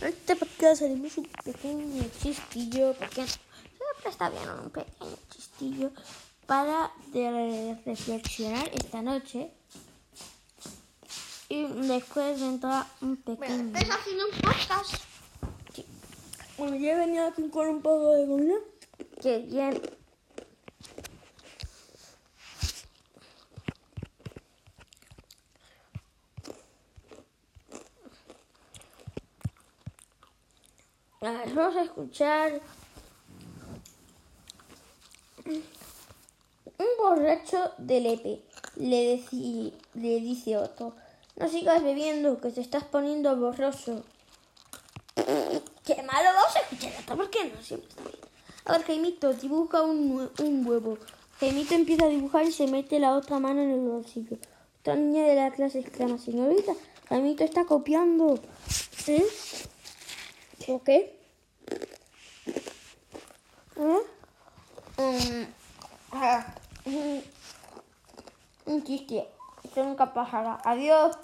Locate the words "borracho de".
36.98-38.00